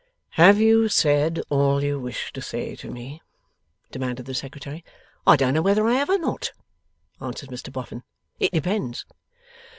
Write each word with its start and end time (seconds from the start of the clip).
'Have 0.31 0.59
you 0.59 0.89
said 0.89 1.43
all 1.51 1.83
you 1.83 1.99
wish 1.99 2.33
to 2.33 2.41
say 2.41 2.75
to 2.75 2.89
me?' 2.89 3.21
demanded 3.91 4.25
the 4.25 4.33
Secretary. 4.33 4.83
'I 5.27 5.35
don't 5.35 5.53
know 5.53 5.61
whether 5.61 5.85
I 5.87 5.93
have 5.93 6.09
or 6.09 6.17
not,' 6.17 6.53
answered 7.21 7.49
Mr 7.49 7.71
Boffin. 7.71 8.01
'It 8.39 8.51
depends. 8.51 9.05